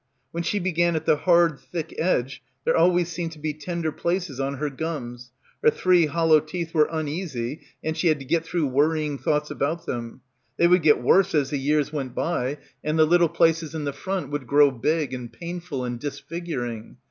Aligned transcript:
When 0.31 0.41
she 0.41 0.57
began 0.57 0.95
at 0.95 1.05
the 1.05 1.15
hard 1.15 1.59
thick 1.59 1.93
edge 1.99 2.41
there 2.65 2.75
always 2.75 3.07
seemed 3.07 3.33
to 3.33 3.37
be 3.39 3.53
tender 3.53 3.91
places 3.91 4.39
on 4.39 4.55
her 4.55 4.71
gums, 4.71 5.29
her 5.63 5.69
three 5.69 6.07
hollow 6.07 6.39
teeth 6.39 6.73
were 6.73 6.89
uneasy 6.91 7.61
and 7.83 7.95
she 7.95 8.07
had 8.07 8.17
to 8.17 8.25
get 8.25 8.43
througjh 8.45 8.71
worrying 8.71 9.19
thoughts 9.19 9.51
about 9.51 9.85
them— 9.85 10.21
they 10.57 10.67
would 10.67 10.81
get 10.81 11.03
worse 11.03 11.35
as 11.35 11.51
the 11.51 11.59
years 11.59 11.93
went 11.93 12.15
by, 12.15 12.45
83 12.45 12.45
PILGRIMAGE 12.55 12.69
and 12.85 12.97
the 12.99 13.05
little 13.05 13.29
places 13.29 13.75
in 13.75 13.83
the 13.83 13.93
front 13.93 14.31
would 14.31 14.47
grow 14.47 14.71
big 14.71 15.13
and 15.13 15.31
painful 15.31 15.85
and 15.85 15.99
disfiguring. 15.99 16.97